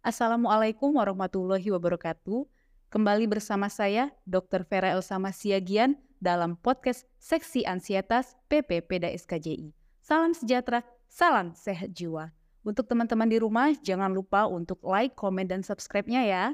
Assalamualaikum 0.00 0.96
warahmatullahi 0.96 1.68
wabarakatuh. 1.76 2.48
Kembali 2.88 3.28
bersama 3.28 3.68
saya, 3.68 4.08
Dr. 4.24 4.64
Vera 4.64 4.96
Elsama 4.96 5.28
Siagian, 5.28 5.92
dalam 6.16 6.56
podcast 6.56 7.04
Seksi 7.20 7.68
Ansietas 7.68 8.32
PPPD 8.48 9.12
SKJI. 9.12 9.76
Salam 10.00 10.32
sejahtera, 10.32 10.80
salam 11.04 11.52
sehat 11.52 11.92
jiwa. 11.92 12.32
Untuk 12.64 12.88
teman-teman 12.88 13.28
di 13.28 13.44
rumah, 13.44 13.76
jangan 13.76 14.08
lupa 14.08 14.48
untuk 14.48 14.80
like, 14.88 15.12
komen, 15.20 15.44
dan 15.44 15.60
subscribe-nya 15.60 16.24
ya. 16.24 16.44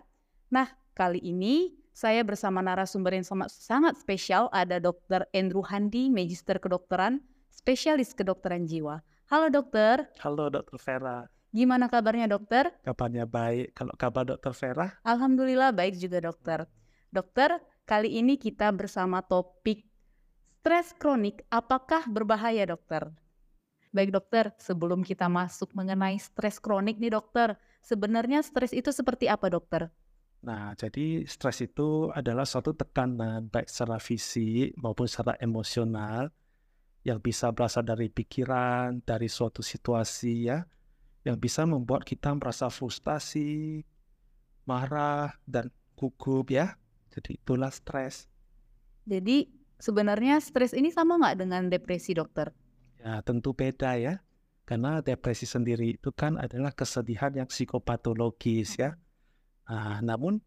Nah, 0.50 0.66
kali 0.98 1.22
ini 1.22 1.70
saya 1.94 2.26
bersama 2.26 2.58
narasumber 2.66 3.14
yang 3.14 3.22
sangat, 3.22 3.54
sangat 3.54 3.94
spesial, 3.94 4.50
ada 4.50 4.82
Dr. 4.82 5.22
Andrew 5.30 5.62
Handi, 5.62 6.10
Magister 6.10 6.58
Kedokteran, 6.58 7.22
Spesialis 7.54 8.10
Kedokteran 8.10 8.66
Jiwa. 8.66 9.06
Halo 9.30 9.54
dokter. 9.54 10.10
Halo 10.18 10.50
Dokter 10.50 10.82
Vera. 10.82 11.30
Gimana 11.56 11.88
kabarnya 11.88 12.28
dokter? 12.28 12.68
Kabarnya 12.84 13.24
baik. 13.24 13.72
Kalau 13.72 13.96
kabar 13.96 14.28
dokter 14.28 14.52
Vera? 14.52 14.92
Alhamdulillah 15.08 15.72
baik 15.72 15.96
juga 15.96 16.20
dokter. 16.20 16.68
Dokter, 17.08 17.64
kali 17.88 18.20
ini 18.20 18.36
kita 18.36 18.68
bersama 18.76 19.24
topik 19.24 19.88
stres 20.60 20.92
kronik 21.00 21.48
apakah 21.48 22.04
berbahaya 22.12 22.68
dokter? 22.68 23.08
Baik 23.88 24.12
dokter, 24.12 24.52
sebelum 24.60 25.00
kita 25.00 25.32
masuk 25.32 25.72
mengenai 25.72 26.20
stres 26.20 26.60
kronik 26.60 27.00
nih 27.00 27.16
dokter, 27.16 27.56
sebenarnya 27.80 28.44
stres 28.44 28.76
itu 28.76 28.92
seperti 28.92 29.24
apa 29.24 29.48
dokter? 29.48 29.88
Nah, 30.44 30.76
jadi 30.76 31.24
stres 31.24 31.64
itu 31.64 32.12
adalah 32.12 32.44
suatu 32.44 32.76
tekanan 32.76 33.48
baik 33.48 33.72
secara 33.72 33.96
fisik 33.96 34.76
maupun 34.76 35.08
secara 35.08 35.40
emosional 35.40 36.28
yang 37.00 37.16
bisa 37.16 37.48
berasal 37.48 37.80
dari 37.80 38.12
pikiran, 38.12 39.00
dari 39.06 39.30
suatu 39.30 39.64
situasi 39.64 40.52
ya, 40.52 40.60
yang 41.26 41.34
bisa 41.42 41.66
membuat 41.66 42.06
kita 42.06 42.30
merasa 42.38 42.70
frustasi, 42.70 43.82
marah, 44.62 45.34
dan 45.42 45.74
gugup 45.98 46.54
ya. 46.54 46.78
Jadi 47.10 47.34
itulah 47.34 47.74
stres. 47.74 48.30
Jadi 49.02 49.50
sebenarnya 49.82 50.38
stres 50.38 50.70
ini 50.70 50.94
sama 50.94 51.18
nggak 51.18 51.36
dengan 51.42 51.66
depresi 51.66 52.14
dokter? 52.14 52.54
Ya 53.02 53.18
tentu 53.26 53.58
beda 53.58 53.98
ya. 53.98 54.22
Karena 54.62 55.02
depresi 55.02 55.50
sendiri 55.50 55.98
itu 55.98 56.14
kan 56.14 56.38
adalah 56.38 56.70
kesedihan 56.70 57.34
yang 57.34 57.50
psikopatologis 57.50 58.78
ya. 58.78 58.94
Nah, 59.66 59.98
namun 60.02 60.38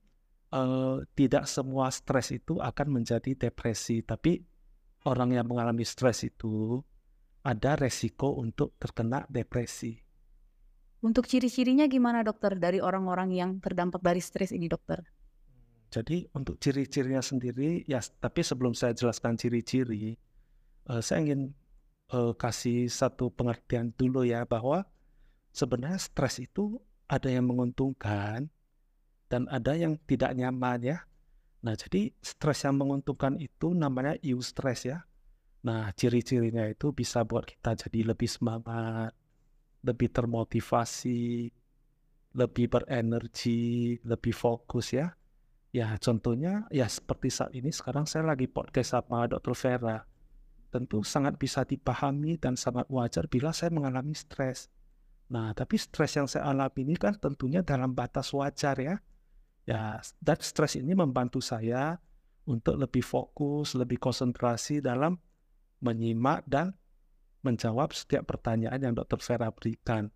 eh, 0.56 0.98
tidak 1.12 1.44
semua 1.48 1.92
stres 1.92 2.32
itu 2.32 2.60
akan 2.64 3.04
menjadi 3.04 3.36
depresi. 3.36 4.00
Tapi 4.04 4.40
orang 5.08 5.36
yang 5.36 5.48
mengalami 5.48 5.84
stres 5.84 6.24
itu 6.24 6.80
ada 7.44 7.80
resiko 7.80 8.40
untuk 8.40 8.76
terkena 8.80 9.24
depresi. 9.32 10.09
Untuk 11.00 11.32
ciri-cirinya 11.32 11.88
gimana 11.88 12.28
dokter 12.28 12.60
dari 12.60 12.84
orang-orang 12.84 13.32
yang 13.32 13.52
terdampak 13.64 14.04
dari 14.04 14.20
stres 14.20 14.52
ini 14.52 14.68
dokter? 14.68 15.00
Jadi 15.90 16.28
untuk 16.36 16.60
ciri-cirinya 16.62 17.24
sendiri 17.24 17.88
ya 17.88 18.04
tapi 18.20 18.46
sebelum 18.46 18.78
saya 18.78 18.94
jelaskan 18.94 19.40
ciri-ciri 19.40 20.14
uh, 20.86 21.02
saya 21.02 21.26
ingin 21.26 21.56
uh, 22.14 22.34
kasih 22.38 22.86
satu 22.90 23.34
pengertian 23.34 23.90
dulu 23.98 24.22
ya 24.22 24.46
bahwa 24.46 24.86
sebenarnya 25.54 25.98
stres 25.98 26.42
itu 26.42 26.78
ada 27.10 27.30
yang 27.30 27.50
menguntungkan 27.50 28.50
dan 29.30 29.46
ada 29.50 29.74
yang 29.78 29.98
tidak 30.06 30.34
nyaman 30.34 30.82
ya. 30.82 30.98
Nah, 31.60 31.76
jadi 31.76 32.14
stres 32.24 32.64
yang 32.64 32.80
menguntungkan 32.80 33.36
itu 33.38 33.76
namanya 33.76 34.16
eustress 34.24 34.88
ya. 34.88 35.06
Nah, 35.66 35.92
ciri-cirinya 35.92 36.64
itu 36.72 36.96
bisa 36.96 37.28
buat 37.28 37.44
kita 37.44 37.76
jadi 37.76 38.16
lebih 38.16 38.30
semangat, 38.32 39.12
lebih 39.84 40.10
termotivasi, 40.12 41.52
lebih 42.36 42.66
berenergi, 42.70 43.98
lebih 44.04 44.34
fokus 44.36 44.94
ya. 44.94 45.16
Ya 45.70 45.94
contohnya 46.02 46.66
ya 46.74 46.90
seperti 46.90 47.30
saat 47.30 47.54
ini 47.54 47.70
sekarang 47.70 48.10
saya 48.10 48.26
lagi 48.26 48.50
podcast 48.50 48.98
sama 48.98 49.30
Dr. 49.30 49.54
Vera. 49.54 50.02
Tentu 50.70 51.02
sangat 51.02 51.38
bisa 51.42 51.66
dipahami 51.66 52.38
dan 52.38 52.54
sangat 52.54 52.86
wajar 52.90 53.26
bila 53.26 53.50
saya 53.54 53.74
mengalami 53.74 54.14
stres. 54.14 54.70
Nah, 55.30 55.54
tapi 55.54 55.78
stres 55.78 56.18
yang 56.18 56.26
saya 56.26 56.50
alami 56.50 56.90
ini 56.90 56.98
kan 56.98 57.14
tentunya 57.18 57.62
dalam 57.62 57.94
batas 57.94 58.34
wajar 58.34 58.78
ya. 58.78 58.96
Ya, 59.66 60.02
dan 60.18 60.38
stres 60.42 60.78
ini 60.78 60.98
membantu 60.98 61.38
saya 61.42 62.02
untuk 62.50 62.82
lebih 62.82 63.06
fokus, 63.06 63.78
lebih 63.78 64.02
konsentrasi 64.02 64.82
dalam 64.82 65.22
menyimak 65.86 66.42
dan 66.50 66.74
menjawab 67.46 67.96
setiap 67.96 68.28
pertanyaan 68.28 68.80
yang 68.80 68.94
Dr. 68.96 69.20
Vera 69.24 69.50
berikan. 69.52 70.12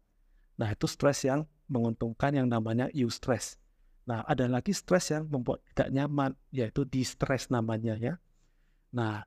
Nah, 0.60 0.70
itu 0.70 0.86
stres 0.86 1.26
yang 1.26 1.48
menguntungkan 1.72 2.36
yang 2.36 2.48
namanya 2.52 2.92
eustress. 2.92 3.58
Nah, 4.04 4.28
ada 4.28 4.46
lagi 4.52 4.76
stres 4.76 5.16
yang 5.16 5.32
membuat 5.32 5.64
tidak 5.72 5.90
nyaman, 5.96 6.36
yaitu 6.52 6.84
distress 6.84 7.48
namanya 7.48 7.96
ya. 7.96 8.20
Nah, 8.94 9.24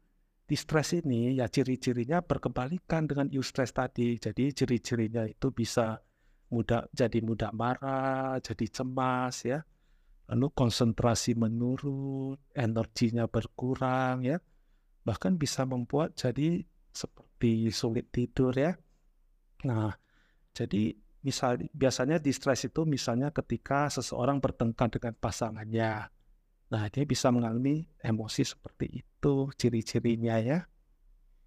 distress 0.47 0.95
ini 0.95 1.41
ya 1.41 1.49
ciri-cirinya 1.49 2.21
berkebalikan 2.23 3.09
dengan 3.09 3.33
eustress 3.33 3.73
tadi. 3.73 4.21
Jadi 4.21 4.53
ciri-cirinya 4.53 5.25
itu 5.25 5.49
bisa 5.51 5.99
mudah 6.53 6.87
jadi 6.95 7.19
mudah 7.25 7.51
marah, 7.57 8.39
jadi 8.39 8.67
cemas 8.71 9.43
ya. 9.49 9.65
Lalu 10.27 10.51
konsentrasi 10.53 11.39
menurun, 11.39 12.37
energinya 12.53 13.25
berkurang 13.27 14.27
ya. 14.27 14.39
Bahkan 15.07 15.39
bisa 15.39 15.63
membuat 15.65 16.19
jadi 16.19 16.67
seperti 16.91 17.26
sulit 17.73 18.09
tidur 18.13 18.53
ya. 18.57 18.73
Nah, 19.65 19.93
jadi 20.57 20.97
misal 21.21 21.59
biasanya 21.75 22.23
distress 22.23 22.65
itu 22.65 22.87
misalnya 22.87 23.35
ketika 23.35 23.91
seseorang 23.91 24.39
bertengkar 24.39 24.89
dengan 24.93 25.15
pasangannya. 25.19 26.09
Nah, 26.67 26.85
dia 26.91 27.05
bisa 27.07 27.31
mengalami 27.31 27.87
emosi 28.03 28.43
seperti 28.43 29.03
itu, 29.03 29.51
ciri-cirinya 29.55 30.39
ya. 30.43 30.59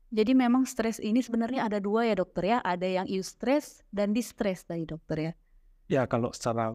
Jadi 0.09 0.33
memang 0.33 0.65
stres 0.65 0.97
ini 0.97 1.21
sebenarnya 1.21 1.69
ada 1.69 1.77
dua 1.77 2.07
ya 2.07 2.17
dokter 2.17 2.57
ya, 2.57 2.57
ada 2.65 2.87
yang 2.87 3.05
eustress 3.05 3.85
dan 3.93 4.09
distress 4.09 4.65
tadi 4.65 4.89
dokter 4.89 5.17
ya. 5.21 5.33
Ya, 5.85 6.01
kalau 6.09 6.33
secara 6.33 6.73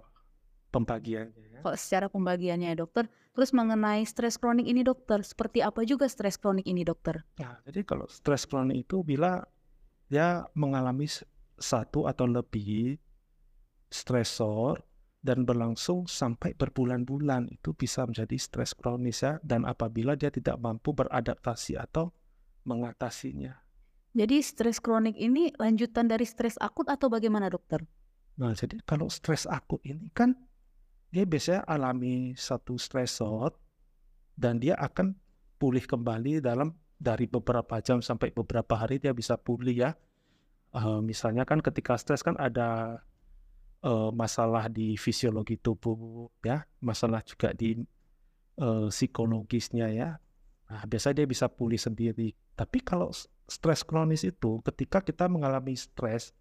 pembagiannya 0.71 1.59
ya. 1.59 1.61
Kalau 1.67 1.79
secara 1.79 2.07
pembagiannya 2.07 2.75
ya 2.75 2.77
dokter, 2.79 3.11
terus 3.35 3.51
mengenai 3.51 4.07
stres 4.07 4.39
kronik 4.39 4.71
ini 4.71 4.87
dokter, 4.87 5.21
seperti 5.27 5.61
apa 5.61 5.83
juga 5.83 6.07
stres 6.07 6.39
kronik 6.39 6.65
ini 6.65 6.87
dokter? 6.87 7.27
Nah, 7.43 7.59
jadi 7.67 7.83
kalau 7.83 8.07
stres 8.07 8.47
kronik 8.47 8.87
itu 8.87 9.03
bila 9.03 9.43
dia 10.07 10.47
mengalami 10.55 11.11
satu 11.59 12.07
atau 12.07 12.31
lebih 12.31 12.95
stresor 13.91 14.83
dan 15.25 15.43
berlangsung 15.49 16.05
sampai 16.05 16.53
berbulan-bulan 16.55 17.49
itu 17.49 17.73
bisa 17.73 18.05
menjadi 18.05 18.37
stres 18.37 18.77
kronis 18.77 19.25
ya 19.25 19.41
dan 19.41 19.65
apabila 19.65 20.15
dia 20.15 20.29
tidak 20.29 20.61
mampu 20.61 20.93
beradaptasi 20.93 21.81
atau 21.81 22.13
mengatasinya. 22.69 23.57
Jadi 24.15 24.45
stres 24.45 24.79
kronik 24.79 25.19
ini 25.19 25.51
lanjutan 25.59 26.07
dari 26.07 26.23
stres 26.23 26.55
akut 26.63 26.87
atau 26.87 27.11
bagaimana 27.11 27.51
dokter? 27.51 27.83
Nah 28.39 28.55
jadi 28.55 28.79
kalau 28.87 29.11
stres 29.11 29.49
akut 29.49 29.83
ini 29.83 30.13
kan 30.15 30.39
dia 31.15 31.23
biasanya 31.23 31.63
alami 31.71 32.35
satu 32.35 32.75
stresor 32.75 33.55
dan 34.35 34.59
dia 34.59 34.75
akan 34.75 35.15
pulih 35.63 35.87
kembali 35.87 36.43
dalam 36.43 36.75
dari 36.99 37.31
beberapa 37.31 37.79
jam 37.79 38.03
sampai 38.03 38.35
beberapa 38.35 38.75
hari 38.75 38.99
dia 38.99 39.15
bisa 39.15 39.39
pulih 39.39 39.87
ya. 39.87 39.91
Uh, 40.75 40.99
misalnya 40.99 41.47
kan 41.47 41.63
ketika 41.63 41.95
stres 41.95 42.27
kan 42.27 42.35
ada 42.35 42.99
uh, 43.87 44.11
masalah 44.11 44.67
di 44.67 44.99
fisiologi 44.99 45.55
tubuh 45.55 46.27
ya, 46.43 46.67
masalah 46.83 47.23
juga 47.23 47.55
di 47.55 47.79
uh, 48.59 48.91
psikologisnya 48.91 49.95
ya. 49.95 50.19
Nah, 50.67 50.83
biasanya 50.83 51.23
dia 51.23 51.29
bisa 51.31 51.47
pulih 51.47 51.79
sendiri. 51.79 52.35
Tapi 52.59 52.83
kalau 52.83 53.15
stres 53.47 53.87
kronis 53.87 54.27
itu 54.27 54.59
ketika 54.67 54.99
kita 54.99 55.31
mengalami 55.31 55.79
stres 55.79 56.35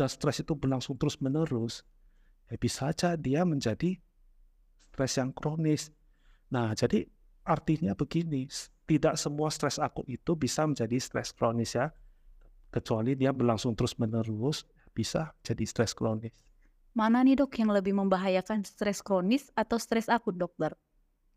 dan 0.00 0.08
stres 0.08 0.40
itu 0.40 0.56
berlangsung 0.56 0.96
terus 0.96 1.20
menerus, 1.20 1.84
ya 2.48 2.56
bisa 2.56 2.88
saja 2.88 3.12
dia 3.20 3.44
menjadi 3.44 4.00
stres 4.96 5.20
yang 5.20 5.28
kronis. 5.36 5.92
Nah, 6.48 6.72
jadi 6.72 7.04
artinya 7.44 7.92
begini, 7.92 8.48
tidak 8.88 9.20
semua 9.20 9.52
stres 9.52 9.76
akut 9.76 10.08
itu 10.08 10.32
bisa 10.32 10.64
menjadi 10.64 10.96
stres 10.96 11.36
kronis 11.36 11.76
ya. 11.76 11.92
Kecuali 12.72 13.12
dia 13.12 13.36
berlangsung 13.36 13.76
terus-menerus, 13.76 14.64
bisa 14.96 15.36
jadi 15.44 15.68
stres 15.68 15.92
kronis. 15.92 16.32
Mana 16.96 17.20
nih 17.20 17.36
dok 17.36 17.52
yang 17.60 17.76
lebih 17.76 17.92
membahayakan 17.92 18.64
stres 18.64 19.04
kronis 19.04 19.52
atau 19.52 19.76
stres 19.76 20.08
akut 20.08 20.32
dokter? 20.32 20.72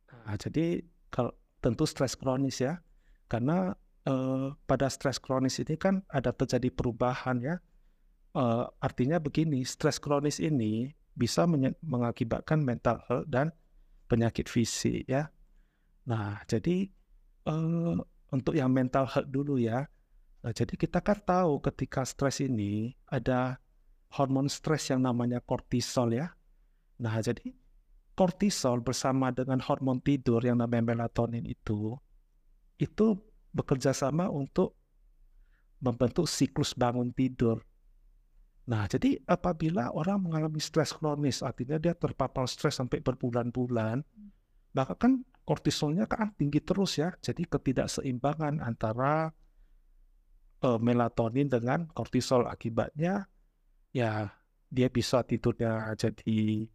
Nah, 0.08 0.40
jadi 0.40 0.80
kalau 1.12 1.36
tentu 1.60 1.84
stres 1.84 2.16
kronis 2.16 2.64
ya, 2.64 2.80
karena 3.28 3.76
eh, 4.08 4.56
pada 4.56 4.88
stres 4.88 5.20
kronis 5.20 5.60
ini 5.60 5.76
kan 5.76 6.00
ada 6.08 6.32
terjadi 6.32 6.72
perubahan 6.72 7.44
ya. 7.44 7.60
Eh, 8.40 8.66
artinya 8.80 9.20
begini, 9.20 9.68
stres 9.68 10.00
kronis 10.00 10.40
ini 10.40 10.96
bisa 11.20 11.44
mengakibatkan 11.84 12.64
mental 12.64 13.04
health 13.12 13.28
dan 13.28 13.52
penyakit 14.08 14.48
fisik 14.48 15.04
ya. 15.04 15.28
Nah, 16.08 16.40
jadi 16.48 16.88
uh, 17.46 18.00
untuk 18.32 18.56
yang 18.56 18.72
mental 18.72 19.04
health 19.04 19.28
dulu 19.28 19.60
ya. 19.60 19.84
Nah, 20.40 20.56
jadi 20.56 20.80
kita 20.80 21.04
kan 21.04 21.20
tahu 21.20 21.60
ketika 21.60 22.08
stres 22.08 22.40
ini 22.40 22.96
ada 23.12 23.60
hormon 24.16 24.48
stres 24.48 24.88
yang 24.88 25.04
namanya 25.04 25.44
kortisol 25.44 26.16
ya. 26.16 26.32
Nah, 27.04 27.20
jadi 27.20 27.52
kortisol 28.16 28.80
bersama 28.80 29.36
dengan 29.36 29.60
hormon 29.60 30.00
tidur 30.00 30.40
yang 30.40 30.64
namanya 30.64 30.96
melatonin 30.96 31.44
itu, 31.44 32.00
itu 32.80 33.20
bekerja 33.52 33.92
sama 33.92 34.32
untuk 34.32 34.80
membentuk 35.84 36.28
siklus 36.28 36.76
bangun 36.76 37.12
tidur. 37.16 37.64
Nah, 38.70 38.86
jadi 38.86 39.18
apabila 39.26 39.90
orang 39.98 40.30
mengalami 40.30 40.62
stres 40.62 40.94
kronis, 40.94 41.42
artinya 41.42 41.82
dia 41.82 41.98
terpapar 41.98 42.46
stres 42.46 42.78
sampai 42.78 43.02
berbulan-bulan, 43.02 44.06
maka 44.78 44.94
kan 44.94 45.26
kortisolnya 45.42 46.06
kan 46.06 46.30
tinggi 46.38 46.62
terus 46.62 47.02
ya. 47.02 47.10
Jadi 47.18 47.50
ketidakseimbangan 47.50 48.62
antara 48.62 49.34
uh, 50.62 50.78
melatonin 50.78 51.50
dengan 51.50 51.90
kortisol 51.90 52.46
akibatnya 52.46 53.26
ya 53.90 54.30
dia 54.70 54.88
bisa 54.94 55.26
tidurnya 55.26 55.98
jadi 55.98 56.70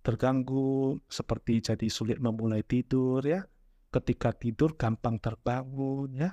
terganggu, 0.00 0.96
seperti 1.12 1.60
jadi 1.60 1.86
sulit 1.92 2.16
memulai 2.16 2.64
tidur 2.64 3.20
ya. 3.20 3.44
Ketika 3.92 4.32
tidur 4.32 4.80
gampang 4.80 5.20
terbangun 5.20 6.08
ya. 6.16 6.32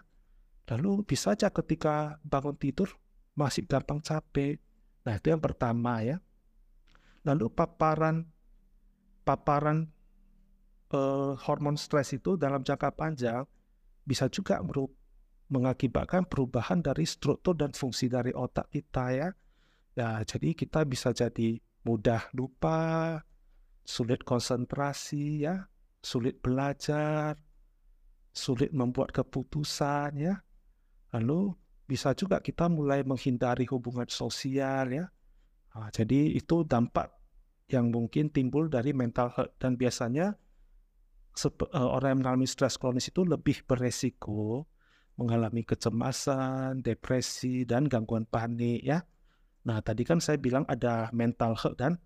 Lalu 0.71 1.03
bisa 1.03 1.35
saja 1.35 1.51
ketika 1.51 2.15
bangun 2.23 2.55
tidur 2.55 2.95
masih 3.37 3.69
gampang 3.69 4.01
capek. 4.01 4.57
Nah, 5.05 5.21
itu 5.21 5.29
yang 5.29 5.39
pertama 5.39 6.01
ya. 6.01 6.17
Lalu 7.21 7.53
paparan 7.53 8.25
paparan 9.21 9.93
uh, 10.91 11.37
hormon 11.45 11.77
stres 11.77 12.15
itu 12.17 12.39
dalam 12.39 12.65
jangka 12.65 12.95
panjang 12.95 13.43
bisa 14.07 14.31
juga 14.31 14.63
mengakibatkan 15.51 16.23
perubahan 16.25 16.79
dari 16.79 17.03
struktur 17.03 17.53
dan 17.55 17.75
fungsi 17.75 18.09
dari 18.09 18.33
otak 18.33 18.71
kita 18.71 19.05
ya. 19.13 19.29
Ya, 19.97 20.21
jadi 20.23 20.53
kita 20.53 20.85
bisa 20.85 21.11
jadi 21.11 21.57
mudah 21.83 22.29
lupa, 22.37 23.19
sulit 23.83 24.21
konsentrasi 24.23 25.47
ya, 25.47 25.67
sulit 25.99 26.39
belajar, 26.39 27.35
sulit 28.31 28.71
membuat 28.71 29.11
keputusan 29.11 30.21
ya. 30.21 30.35
Lalu 31.17 31.55
bisa 31.87 32.11
juga 32.13 32.43
kita 32.43 32.67
mulai 32.67 33.01
menghindari 33.07 33.63
hubungan 33.71 34.05
sosial 34.11 34.91
ya. 34.91 35.07
Nah, 35.73 35.89
jadi 35.89 36.35
itu 36.35 36.67
dampak 36.67 37.15
yang 37.71 37.91
mungkin 37.91 38.27
timbul 38.27 38.67
dari 38.67 38.91
mental 38.91 39.31
health 39.31 39.55
dan 39.59 39.79
biasanya 39.79 40.35
uh, 41.39 41.89
orang 41.95 42.15
yang 42.15 42.19
mengalami 42.23 42.47
stres 42.47 42.75
kronis 42.75 43.07
itu 43.07 43.23
lebih 43.23 43.63
beresiko 43.63 44.67
mengalami 45.17 45.65
kecemasan, 45.65 46.85
depresi 46.85 47.65
dan 47.65 47.89
gangguan 47.89 48.29
panik 48.29 48.85
ya. 48.85 49.01
Nah, 49.65 49.81
tadi 49.81 50.05
kan 50.05 50.21
saya 50.21 50.37
bilang 50.37 50.63
ada 50.69 51.09
mental 51.11 51.57
health 51.57 51.75
dan 51.81 51.97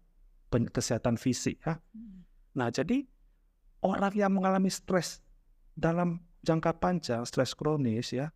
kesehatan 0.49 1.19
fisik 1.19 1.59
ya. 1.61 1.77
Hmm. 1.91 2.23
Nah, 2.55 2.71
jadi 2.71 3.03
orang 3.83 4.15
yang 4.15 4.31
mengalami 4.31 4.71
stres 4.71 5.19
dalam 5.75 6.23
jangka 6.41 6.79
panjang, 6.79 7.21
stres 7.27 7.51
kronis 7.53 8.15
ya, 8.15 8.31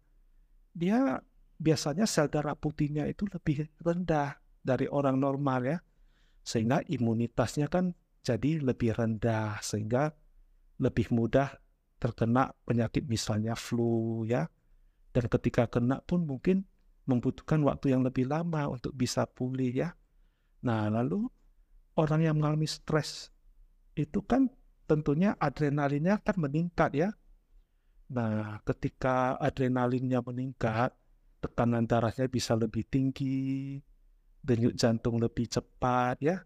dia 0.75 1.23
biasanya 1.59 2.05
sel 2.07 2.27
darah 2.27 2.55
putihnya 2.55 3.07
itu 3.07 3.27
lebih 3.31 3.67
rendah 3.81 4.39
dari 4.61 4.89
orang 4.89 5.19
normal 5.19 5.61
ya. 5.65 5.77
Sehingga 6.45 6.85
imunitasnya 6.85 7.71
kan 7.71 7.93
jadi 8.25 8.61
lebih 8.61 8.97
rendah 8.97 9.61
sehingga 9.61 10.13
lebih 10.81 11.09
mudah 11.13 11.57
terkena 12.01 12.53
penyakit 12.65 13.05
misalnya 13.05 13.53
flu 13.57 14.25
ya. 14.27 14.49
Dan 15.15 15.31
ketika 15.31 15.71
kena 15.71 16.03
pun 16.03 16.27
mungkin 16.27 16.67
membutuhkan 17.05 17.61
waktu 17.63 17.95
yang 17.95 18.03
lebih 18.03 18.27
lama 18.27 18.67
untuk 18.67 18.91
bisa 18.97 19.23
pulih 19.29 19.71
ya. 19.71 19.89
Nah, 20.65 20.89
lalu 20.89 21.29
orang 21.95 22.25
yang 22.25 22.35
mengalami 22.41 22.67
stres 22.67 23.31
itu 23.95 24.19
kan 24.25 24.51
tentunya 24.89 25.37
adrenalinnya 25.39 26.19
kan 26.19 26.35
meningkat 26.35 26.91
ya. 26.93 27.09
Nah, 28.11 28.61
ketika 28.65 29.37
adrenalinnya 29.39 30.21
meningkat, 30.21 30.93
tekanan 31.45 31.85
darahnya 31.85 32.25
bisa 32.25 32.57
lebih 32.57 32.81
tinggi, 32.89 33.77
denyut 34.41 34.73
jantung 34.73 35.21
lebih 35.21 35.45
cepat 35.45 36.17
ya. 36.25 36.41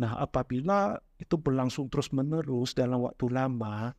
Nah, 0.00 0.16
apabila 0.16 0.96
itu 1.20 1.36
berlangsung 1.36 1.92
terus-menerus 1.92 2.72
dalam 2.72 3.04
waktu 3.04 3.28
lama, 3.28 3.92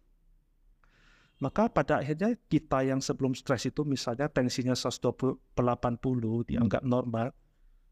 maka 1.38 1.70
pada 1.70 2.02
akhirnya 2.02 2.34
kita 2.50 2.82
yang 2.82 2.98
sebelum 2.98 3.38
stres 3.38 3.70
itu 3.70 3.86
misalnya 3.86 4.26
tensinya 4.26 4.74
120 4.74 5.38
per 5.54 5.64
80 5.66 6.50
dianggap 6.50 6.82
normal, 6.82 7.30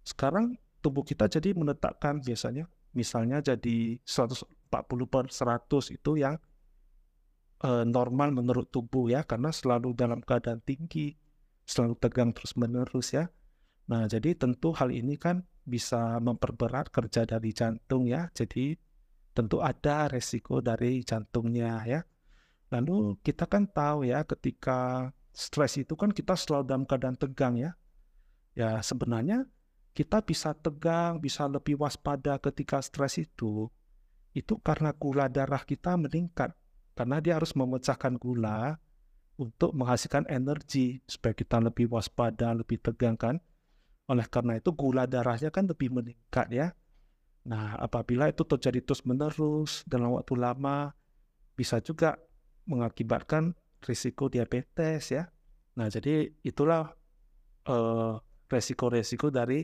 sekarang 0.02 0.58
tubuh 0.82 1.06
kita 1.06 1.30
jadi 1.30 1.54
menetapkan 1.54 2.18
biasanya 2.24 2.66
misalnya 2.94 3.44
jadi 3.44 4.02
140 4.02 4.50
per 5.06 5.30
100 5.30 5.98
itu 5.98 6.12
yang 6.18 6.42
uh, 7.62 7.86
normal 7.86 8.34
menurut 8.34 8.72
tubuh 8.74 9.12
ya 9.12 9.22
karena 9.22 9.54
selalu 9.54 9.94
dalam 9.94 10.24
keadaan 10.24 10.64
tinggi 10.64 11.14
selalu 11.70 11.94
tegang 12.02 12.34
terus-menerus 12.34 13.14
ya. 13.14 13.30
Nah, 13.94 14.10
jadi 14.10 14.34
tentu 14.34 14.74
hal 14.74 14.90
ini 14.90 15.22
kan 15.22 15.46
bisa 15.62 16.18
memperberat 16.18 16.90
kerja 16.90 17.30
dari 17.30 17.54
jantung 17.54 18.10
ya. 18.10 18.34
Jadi 18.34 18.74
tentu 19.38 19.62
ada 19.62 20.10
resiko 20.10 20.66
dari 20.66 21.06
jantungnya 21.06 21.86
ya. 21.86 22.02
Lalu 22.74 23.22
kita 23.22 23.46
kan 23.46 23.70
tahu 23.70 24.10
ya 24.10 24.26
ketika 24.26 25.10
stres 25.30 25.78
itu 25.78 25.94
kan 25.94 26.10
kita 26.10 26.34
selalu 26.34 26.66
dalam 26.66 26.84
keadaan 26.90 27.18
tegang 27.18 27.54
ya. 27.58 27.78
Ya 28.58 28.82
sebenarnya 28.82 29.46
kita 29.94 30.26
bisa 30.26 30.58
tegang, 30.58 31.22
bisa 31.22 31.46
lebih 31.46 31.78
waspada 31.78 32.42
ketika 32.42 32.82
stres 32.82 33.22
itu. 33.22 33.70
Itu 34.34 34.58
karena 34.62 34.90
gula 34.94 35.30
darah 35.30 35.62
kita 35.62 35.98
meningkat. 35.98 36.54
Karena 36.98 37.22
dia 37.22 37.38
harus 37.38 37.54
memecahkan 37.56 38.18
gula 38.20 38.78
untuk 39.40 39.72
menghasilkan 39.72 40.28
energi 40.28 41.00
supaya 41.08 41.32
kita 41.32 41.64
lebih 41.64 41.88
waspada, 41.88 42.52
lebih 42.52 42.84
tegang 42.84 43.16
kan. 43.16 43.40
Oleh 44.12 44.28
karena 44.28 44.60
itu 44.60 44.76
gula 44.76 45.08
darahnya 45.08 45.48
kan 45.48 45.64
lebih 45.64 45.88
meningkat 45.96 46.52
ya. 46.52 46.68
Nah, 47.48 47.80
apabila 47.80 48.28
itu 48.28 48.44
terjadi 48.44 48.84
terus-menerus 48.84 49.88
dalam 49.88 50.12
waktu 50.20 50.36
lama 50.36 50.92
bisa 51.56 51.80
juga 51.80 52.20
mengakibatkan 52.68 53.56
risiko 53.80 54.28
diabetes 54.28 55.16
ya. 55.16 55.32
Nah, 55.80 55.88
jadi 55.88 56.28
itulah 56.44 56.92
uh, 57.72 58.20
resiko-resiko 58.52 59.32
dari 59.32 59.64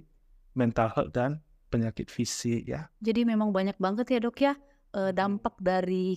mental 0.56 0.88
health 0.96 1.12
dan 1.12 1.44
penyakit 1.68 2.08
fisik 2.08 2.64
ya. 2.64 2.88
Jadi 3.04 3.28
memang 3.28 3.52
banyak 3.52 3.76
banget 3.76 4.08
ya 4.16 4.20
dok 4.24 4.38
ya 4.40 4.54
uh, 4.96 5.12
dampak 5.12 5.60
dari 5.60 6.16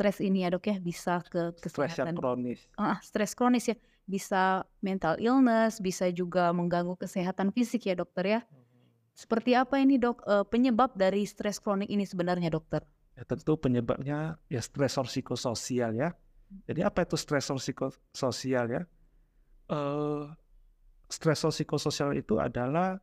stres 0.00 0.16
ini 0.24 0.48
ya 0.48 0.48
dok 0.48 0.64
ya 0.64 0.80
bisa 0.80 1.20
ke 1.28 1.52
kesehatan 1.60 2.16
kronis. 2.16 2.64
Uh, 2.80 2.96
stres 3.04 3.36
kronis 3.36 3.68
ya 3.68 3.76
bisa 4.08 4.64
mental 4.80 5.20
illness, 5.20 5.76
bisa 5.76 6.08
juga 6.08 6.56
mengganggu 6.56 6.96
kesehatan 6.96 7.52
fisik 7.52 7.84
ya 7.84 8.00
dokter 8.00 8.24
ya. 8.24 8.40
Seperti 9.12 9.52
apa 9.52 9.76
ini 9.76 10.00
dok 10.00 10.24
uh, 10.24 10.48
penyebab 10.48 10.96
dari 10.96 11.28
stres 11.28 11.60
kronik 11.60 11.92
ini 11.92 12.08
sebenarnya 12.08 12.48
dokter? 12.48 12.80
Ya, 13.12 13.28
tentu 13.28 13.60
penyebabnya 13.60 14.40
ya 14.48 14.64
stresor 14.64 15.04
psikososial 15.04 15.92
ya. 15.92 16.16
Jadi 16.64 16.80
apa 16.80 17.04
itu 17.04 17.20
stresor 17.20 17.60
psikososial 17.60 18.72
ya? 18.72 18.82
Uh, 19.68 20.32
stresor 21.12 21.52
psikososial 21.52 22.16
itu 22.16 22.40
adalah 22.40 22.96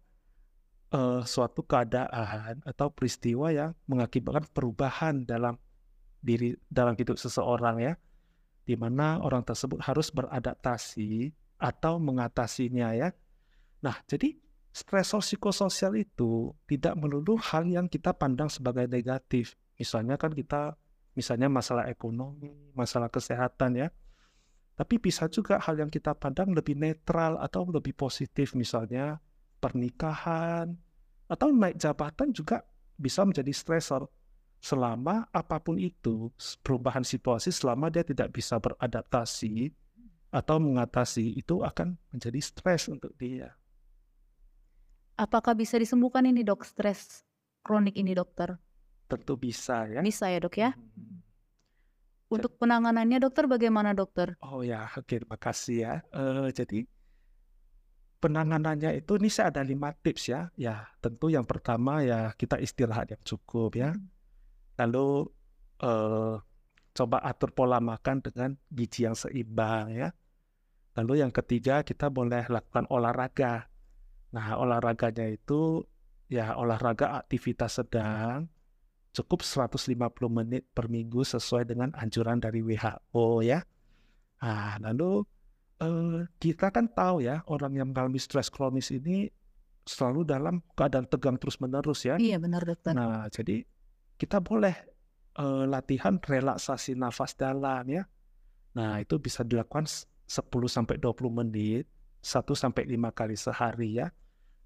uh, 0.98 1.22
suatu 1.22 1.62
keadaan 1.62 2.66
atau 2.66 2.90
peristiwa 2.90 3.54
yang 3.54 3.78
mengakibatkan 3.86 4.50
perubahan 4.50 5.22
dalam 5.22 5.62
diri 6.22 6.54
dalam 6.68 6.98
hidup 6.98 7.16
seseorang 7.16 7.82
ya, 7.82 7.94
di 8.68 8.76
mana 8.76 9.22
orang 9.24 9.46
tersebut 9.48 9.80
harus 9.86 10.12
beradaptasi 10.12 11.32
atau 11.58 11.98
mengatasinya 11.98 12.94
ya. 12.94 13.10
Nah, 13.82 13.96
jadi 14.10 14.36
stresor 14.74 15.26
psikososial 15.26 15.98
itu 15.98 16.54
tidak 16.70 16.94
melulu 17.00 17.40
hal 17.40 17.66
yang 17.66 17.90
kita 17.90 18.14
pandang 18.14 18.52
sebagai 18.52 18.86
negatif. 18.86 19.58
Misalnya 19.78 20.18
kan 20.18 20.34
kita, 20.34 20.76
misalnya 21.18 21.50
masalah 21.50 21.90
ekonomi, 21.90 22.74
masalah 22.74 23.10
kesehatan 23.10 23.78
ya. 23.78 23.88
Tapi 24.78 25.02
bisa 25.02 25.26
juga 25.26 25.58
hal 25.58 25.82
yang 25.82 25.90
kita 25.90 26.14
pandang 26.14 26.54
lebih 26.54 26.78
netral 26.78 27.42
atau 27.42 27.66
lebih 27.66 27.98
positif, 27.98 28.54
misalnya 28.54 29.18
pernikahan 29.58 30.78
atau 31.26 31.50
naik 31.50 31.82
jabatan 31.82 32.30
juga 32.30 32.62
bisa 32.94 33.26
menjadi 33.26 33.50
stresor 33.50 34.06
selama 34.68 35.32
apa 35.32 35.64
pun 35.64 35.80
itu 35.80 36.28
perubahan 36.60 37.08
situasi 37.08 37.56
selama 37.56 37.88
dia 37.88 38.04
tidak 38.04 38.36
bisa 38.36 38.60
beradaptasi 38.60 39.72
atau 40.28 40.60
mengatasi 40.60 41.40
itu 41.40 41.64
akan 41.64 41.96
menjadi 42.12 42.40
stres 42.44 42.92
untuk 42.92 43.16
dia. 43.16 43.56
Apakah 45.16 45.56
bisa 45.56 45.80
disembuhkan 45.80 46.28
ini 46.28 46.44
dok 46.44 46.68
stres 46.68 47.24
kronik 47.64 47.96
ini 47.96 48.12
dokter? 48.12 48.60
Tentu 49.08 49.40
bisa 49.40 49.88
ya. 49.88 50.04
Bisa 50.04 50.28
ya 50.28 50.44
dok 50.44 50.56
ya. 50.60 50.76
Hmm. 50.76 51.24
Untuk 52.28 52.60
penanganannya 52.60 53.24
dokter 53.24 53.48
bagaimana 53.48 53.96
dokter? 53.96 54.36
Oh 54.44 54.60
ya, 54.68 54.92
oke 55.00 55.08
terima 55.08 55.40
kasih 55.40 55.78
ya. 55.80 55.94
Uh, 56.12 56.52
jadi 56.52 56.84
penanganannya 58.20 59.00
itu 59.00 59.16
ini 59.16 59.32
saya 59.32 59.48
ada 59.56 59.64
lima 59.64 59.96
tips 59.96 60.28
ya. 60.28 60.52
Ya 60.60 60.92
tentu 61.00 61.32
yang 61.32 61.48
pertama 61.48 62.04
ya 62.04 62.36
kita 62.36 62.60
istirahat 62.60 63.16
yang 63.16 63.24
cukup 63.24 63.80
ya. 63.80 63.96
Mhm. 63.96 64.17
Lalu 64.78 65.28
eh, 65.82 66.36
coba 66.98 67.18
atur 67.22 67.54
pola 67.54 67.78
makan 67.78 68.22
dengan 68.26 68.58
gizi 68.70 69.06
yang 69.06 69.14
seimbang 69.14 69.94
ya. 69.94 70.10
Lalu 70.98 71.22
yang 71.22 71.30
ketiga 71.30 71.86
kita 71.86 72.10
boleh 72.10 72.50
lakukan 72.50 72.90
olahraga. 72.90 73.70
Nah 74.34 74.58
olahraganya 74.58 75.30
itu 75.30 75.86
ya 76.28 76.58
olahraga 76.58 77.22
aktivitas 77.24 77.80
sedang 77.80 78.50
cukup 79.18 79.42
150 79.42 79.98
menit 80.30 80.70
per 80.78 80.86
minggu 80.94 81.26
sesuai 81.26 81.66
dengan 81.66 81.90
anjuran 81.98 82.38
dari 82.38 82.62
WHO 82.62 83.42
ya. 83.42 83.66
Nah, 84.38 84.78
lalu 84.78 85.26
eh, 85.82 86.30
kita 86.38 86.70
kan 86.70 86.86
tahu 86.94 87.26
ya 87.26 87.42
orang 87.50 87.74
yang 87.74 87.90
mengalami 87.90 88.22
stres 88.22 88.54
kronis 88.54 88.94
ini 88.94 89.26
selalu 89.88 90.22
dalam 90.28 90.62
keadaan 90.78 91.10
tegang 91.10 91.42
terus-menerus 91.42 92.06
ya. 92.06 92.22
Iya 92.22 92.38
benar 92.38 92.62
dokter. 92.62 92.94
Nah, 92.94 93.26
jadi 93.34 93.66
kita 94.18 94.42
boleh 94.42 94.76
eh, 95.38 95.66
latihan 95.70 96.18
relaksasi 96.18 96.98
nafas 96.98 97.38
dalam 97.38 97.86
ya. 97.86 98.04
Nah, 98.74 98.98
itu 98.98 99.18
bisa 99.22 99.46
dilakukan 99.46 99.86
s- 99.86 100.10
10 100.26 100.68
sampai 100.68 100.98
20 100.98 101.30
menit, 101.30 101.86
1 102.20 102.58
sampai 102.58 102.90
5 102.90 103.14
kali 103.14 103.38
sehari 103.38 104.02
ya. 104.02 104.10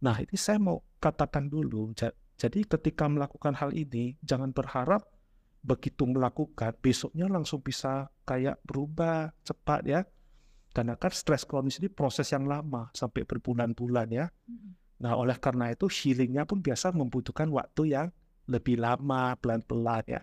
Nah, 0.01 0.17
ini 0.17 0.36
saya 0.39 0.58
mau 0.58 0.79
katakan 0.98 1.51
dulu. 1.51 1.91
ja- 1.93 2.15
Jadi 2.39 2.65
ketika 2.65 3.05
melakukan 3.05 3.53
hal 3.53 3.70
ini, 3.70 4.17
jangan 4.25 4.50
berharap 4.50 5.05
begitu 5.62 6.10
melakukan 6.10 6.74
besoknya 6.81 7.29
langsung 7.29 7.62
bisa 7.62 8.10
kayak 8.25 8.58
berubah 8.65 9.29
cepat 9.46 9.81
ya. 9.86 10.01
Karena 10.72 10.96
kan 10.96 11.12
stres 11.12 11.43
kronis 11.46 11.77
ini 11.84 11.91
proses 11.91 12.31
yang 12.31 12.48
lama 12.48 12.89
sampai 12.96 13.27
berbulan-bulan 13.27 14.08
ya. 14.10 14.25
Mhm. 14.48 14.72
Nah, 15.03 15.20
oleh 15.20 15.36
karena 15.38 15.70
itu 15.70 15.86
healingnya 15.91 16.48
pun 16.48 16.63
biasa 16.63 16.96
membutuhkan 16.96 17.51
waktu 17.51 17.91
yang 17.93 18.08
lebih 18.48 18.81
lama, 18.81 19.36
pelan-pelan 19.38 20.05
ya. 20.07 20.21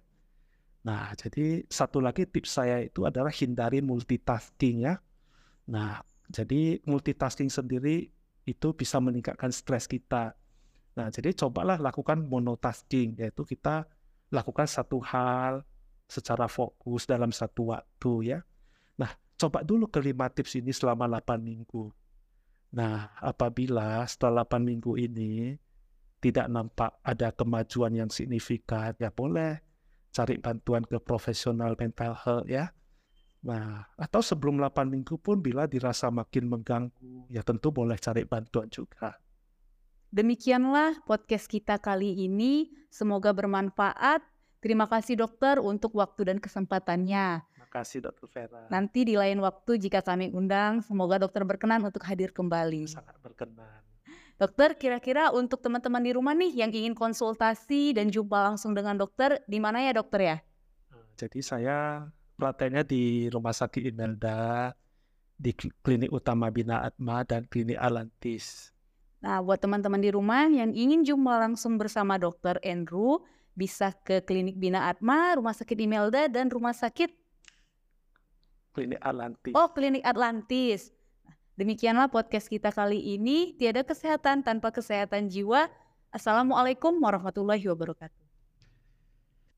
Nah, 0.86 1.12
jadi 1.18 1.66
satu 1.68 2.00
lagi 2.00 2.24
tips 2.24 2.58
saya 2.62 2.80
itu 2.80 3.04
adalah 3.04 3.30
hindari 3.34 3.84
multitasking 3.84 4.88
ya. 4.88 4.96
Nah, 5.68 6.00
jadi 6.32 6.80
multitasking 6.88 7.52
sendiri 7.52 8.08
itu 8.48 8.68
bisa 8.72 8.96
meningkatkan 8.96 9.52
stres 9.52 9.84
kita. 9.84 10.32
Nah, 10.96 11.12
jadi 11.12 11.36
cobalah 11.36 11.76
lakukan 11.76 12.24
monotasking, 12.24 13.20
yaitu 13.20 13.44
kita 13.44 13.84
lakukan 14.32 14.64
satu 14.64 14.98
hal 15.04 15.62
secara 16.08 16.48
fokus 16.48 17.04
dalam 17.04 17.30
satu 17.30 17.76
waktu 17.76 18.32
ya. 18.32 18.40
Nah, 18.96 19.12
coba 19.36 19.60
dulu 19.60 19.92
kelima 19.92 20.32
tips 20.32 20.56
ini 20.56 20.72
selama 20.72 21.04
8 21.04 21.38
minggu. 21.44 21.92
Nah, 22.72 23.12
apabila 23.20 24.04
setelah 24.08 24.44
8 24.48 24.64
minggu 24.64 24.96
ini 24.96 25.56
tidak 26.18 26.46
nampak 26.50 26.98
ada 27.06 27.30
kemajuan 27.30 27.94
yang 27.94 28.10
signifikan, 28.10 28.94
ya 28.98 29.10
boleh 29.10 29.62
cari 30.10 30.34
bantuan 30.40 30.82
ke 30.82 30.98
profesional 30.98 31.78
mental 31.78 32.14
health 32.18 32.48
ya. 32.50 32.74
Nah, 33.38 33.86
atau 33.94 34.18
sebelum 34.18 34.58
8 34.58 34.90
minggu 34.90 35.14
pun 35.22 35.38
bila 35.38 35.70
dirasa 35.70 36.10
makin 36.10 36.50
mengganggu, 36.50 37.30
ya 37.30 37.46
tentu 37.46 37.70
boleh 37.70 37.94
cari 37.94 38.26
bantuan 38.26 38.66
juga. 38.66 39.14
Demikianlah 40.10 41.04
podcast 41.06 41.46
kita 41.46 41.78
kali 41.78 42.26
ini. 42.26 42.72
Semoga 42.90 43.30
bermanfaat. 43.30 44.24
Terima 44.58 44.90
kasih 44.90 45.22
dokter 45.22 45.62
untuk 45.62 45.94
waktu 45.94 46.34
dan 46.34 46.38
kesempatannya. 46.42 47.46
Makasih 47.62 48.10
Dr. 48.10 48.26
Vera. 48.26 48.66
Nanti 48.72 49.06
di 49.06 49.14
lain 49.14 49.38
waktu 49.38 49.76
jika 49.78 50.02
kami 50.02 50.32
undang, 50.34 50.82
semoga 50.82 51.20
dokter 51.20 51.44
berkenan 51.46 51.84
untuk 51.84 52.02
hadir 52.08 52.34
kembali. 52.34 52.90
Sangat 52.90 53.20
berkenan. 53.22 53.87
Dokter, 54.38 54.78
kira-kira 54.78 55.34
untuk 55.34 55.58
teman-teman 55.58 55.98
di 55.98 56.14
rumah 56.14 56.30
nih 56.30 56.62
yang 56.62 56.70
ingin 56.70 56.94
konsultasi 56.94 57.90
dan 57.90 58.06
jumpa 58.06 58.38
langsung 58.38 58.70
dengan 58.70 58.94
dokter, 58.94 59.42
di 59.50 59.58
mana 59.58 59.82
ya 59.82 59.90
dokter 59.90 60.20
ya? 60.22 60.36
Jadi 61.18 61.42
saya 61.42 62.06
prakteknya 62.38 62.86
di 62.86 63.26
Rumah 63.26 63.50
Sakit 63.50 63.90
Imelda, 63.90 64.70
di 65.34 65.50
Kl- 65.50 65.74
Klinik 65.82 66.14
Utama 66.14 66.54
Bina 66.54 66.86
Atma, 66.86 67.26
dan 67.26 67.50
Klinik 67.50 67.82
Alantis. 67.82 68.70
Nah, 69.18 69.42
buat 69.42 69.58
teman-teman 69.58 69.98
di 69.98 70.14
rumah 70.14 70.46
yang 70.46 70.70
ingin 70.70 71.02
jumpa 71.02 71.42
langsung 71.42 71.74
bersama 71.74 72.14
dokter 72.14 72.62
Andrew, 72.62 73.18
bisa 73.58 73.90
ke 73.90 74.22
Klinik 74.22 74.54
Bina 74.54 74.86
Atma, 74.86 75.34
Rumah 75.34 75.58
Sakit 75.58 75.82
Imelda, 75.82 76.30
dan 76.30 76.46
Rumah 76.46 76.78
Sakit 76.78 77.10
Klinik 78.70 79.02
Alantis. 79.02 79.58
Oh, 79.58 79.74
Klinik 79.74 80.06
Atlantis. 80.06 80.94
Demikianlah 81.58 82.06
podcast 82.06 82.46
kita 82.46 82.70
kali 82.70 83.18
ini. 83.18 83.50
Tiada 83.58 83.82
kesehatan 83.82 84.46
tanpa 84.46 84.70
kesehatan 84.70 85.26
jiwa. 85.26 85.66
Assalamualaikum 86.14 86.94
warahmatullahi 87.02 87.66
wabarakatuh. 87.66 88.17